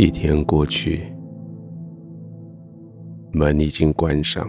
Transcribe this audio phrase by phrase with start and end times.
[0.00, 1.12] 一天过去，
[3.32, 4.48] 门已经关上，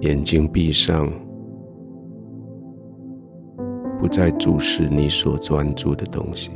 [0.00, 1.08] 眼睛闭上，
[4.00, 6.50] 不再注视你所专注的东西。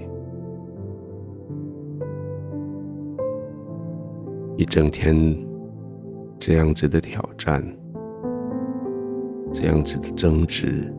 [4.56, 5.16] 一整天
[6.40, 7.64] 这样子的挑战，
[9.52, 10.92] 这样子的争执，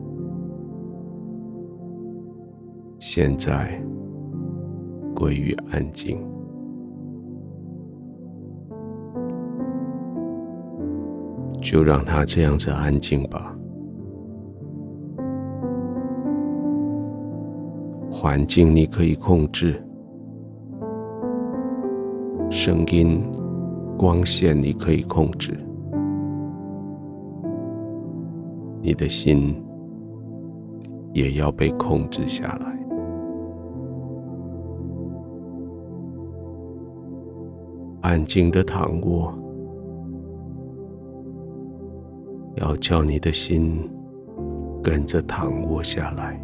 [2.98, 3.78] 现在。
[5.14, 6.18] 归于安静，
[11.60, 13.56] 就让它这样子安静吧。
[18.10, 19.82] 环境你可以控制，
[22.50, 23.22] 声音、
[23.98, 25.58] 光线你可以控制，
[28.80, 29.60] 你的心
[31.12, 32.81] 也要被控制下来。
[38.02, 39.32] 安静的躺卧，
[42.56, 43.88] 要叫你的心
[44.82, 46.36] 跟着躺卧下来。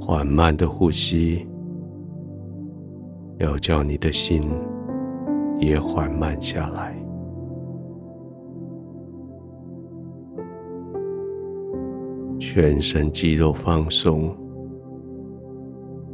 [0.00, 1.44] 缓慢的呼吸，
[3.38, 4.40] 要叫你的心
[5.58, 6.96] 也缓慢下来。
[12.38, 14.32] 全身肌肉放松，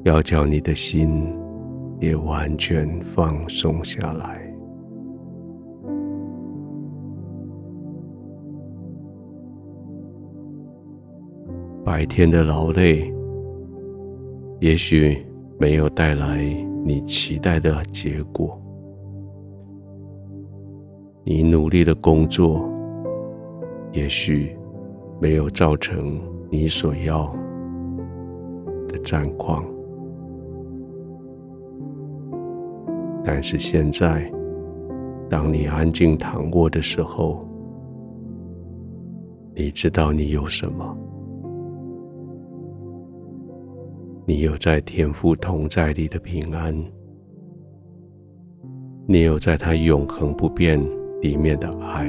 [0.05, 1.23] 要叫你的心。
[2.01, 4.43] 也完全放松下来。
[11.85, 13.13] 白天的劳累，
[14.61, 15.25] 也许
[15.59, 16.43] 没有带来
[16.85, 18.61] 你期待的结果。
[21.25, 22.69] 你努力的工作，
[23.93, 24.57] 也许
[25.21, 27.33] 没有造成你所要
[28.89, 29.65] 的战况。
[33.28, 34.25] 但是现在，
[35.28, 37.44] 当你安静躺卧的时候，
[39.53, 40.97] 你知道你有什么？
[44.25, 46.72] 你有在天父同在里的平安，
[49.06, 50.81] 你有在他永恒不变
[51.20, 52.06] 里面的爱，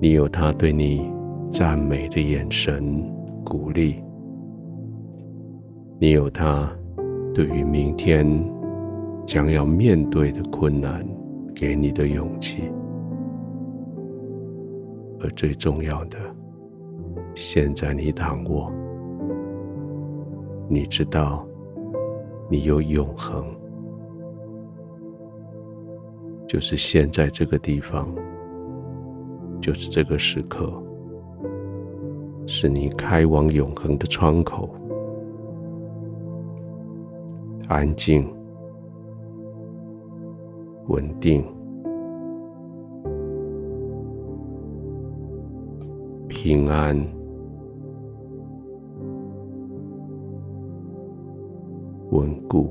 [0.00, 1.08] 你有他对你
[1.48, 3.08] 赞美的眼神
[3.44, 4.02] 鼓励，
[6.00, 6.68] 你有他
[7.32, 8.26] 对于明天。
[9.28, 11.06] 将要面对的困难，
[11.54, 12.62] 给你的勇气，
[15.20, 16.16] 而最重要的，
[17.34, 18.72] 现在你躺卧，
[20.66, 21.46] 你知道，
[22.48, 23.44] 你有永恒，
[26.46, 28.08] 就是现在这个地方，
[29.60, 30.72] 就是这个时刻，
[32.46, 34.70] 是你开往永恒的窗口，
[37.68, 38.26] 安静。
[40.88, 41.44] 稳定、
[46.28, 46.96] 平安、
[52.10, 52.70] 稳固，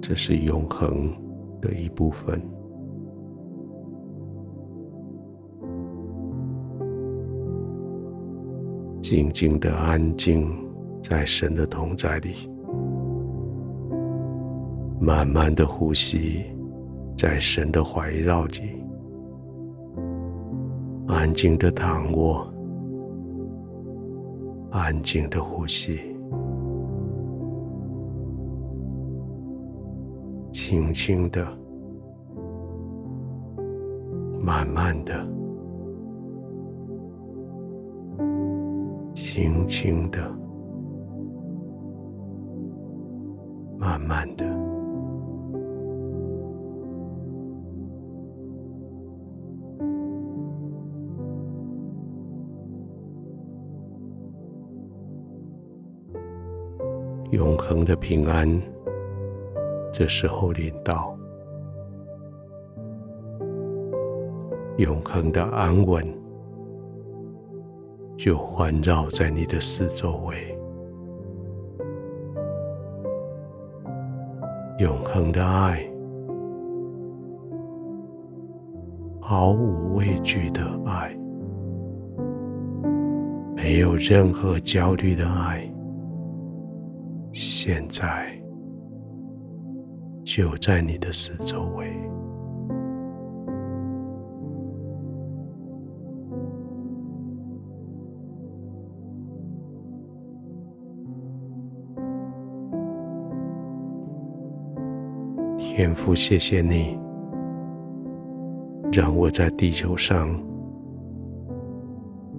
[0.00, 1.12] 这是永恒
[1.60, 2.40] 的一部分。
[9.02, 10.50] 静静的安静
[11.02, 12.48] 在神的同在里。
[15.02, 16.44] 慢慢的呼吸，
[17.16, 18.60] 在神的怀绕里，
[21.08, 22.46] 安静的躺卧，
[24.70, 25.98] 安静的呼吸，
[30.52, 31.48] 轻轻的，
[34.38, 35.26] 慢慢的，
[39.14, 40.20] 轻轻的，
[43.78, 44.59] 慢慢的。
[57.30, 58.60] 永恒的平安，
[59.92, 61.16] 这时候临到；
[64.78, 66.02] 永恒的安稳，
[68.16, 70.34] 就环绕在你的四周围；
[74.78, 75.88] 永恒的爱，
[79.20, 81.16] 毫无畏惧的爱，
[83.54, 85.72] 没有任何焦虑的爱。
[87.32, 88.30] 现在
[90.24, 91.90] 就在你的四周围。
[105.56, 106.98] 天父谢谢你
[108.92, 110.28] 让我在地球上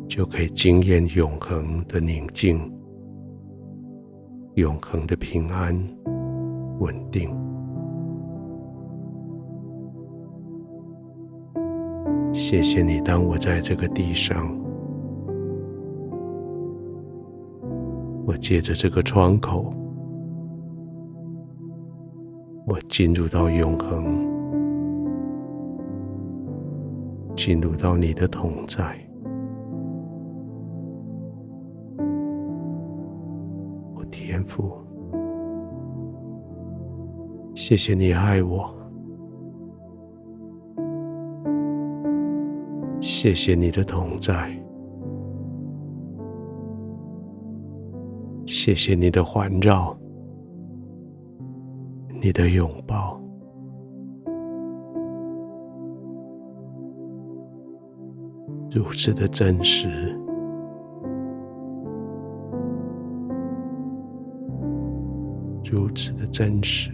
[0.08, 2.81] 就可以惊艳永恒的宁静。
[4.62, 5.76] 永恒的平安、
[6.78, 7.36] 稳定。
[12.32, 14.56] 谢谢你，当我在这个地上，
[18.28, 19.74] 我借着这个窗口。
[22.68, 24.06] 我进入到永恒，
[27.36, 28.96] 进入到你的同在。
[34.42, 34.72] 天父，
[37.54, 38.74] 谢谢你爱我，
[43.00, 44.52] 谢谢你的同在，
[48.48, 49.96] 谢谢你的环绕。
[52.24, 53.20] 你的拥抱，
[58.70, 60.16] 如此的真实，
[65.72, 66.92] 如此的真实，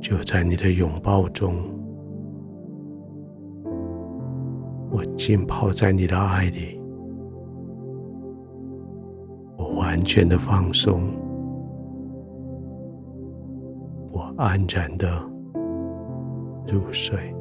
[0.00, 1.54] 就在你的拥抱中。
[4.90, 6.80] 我浸泡在你的爱里，
[9.56, 11.02] 我完全的放松，
[14.10, 15.35] 我安然的
[16.66, 17.35] 入睡。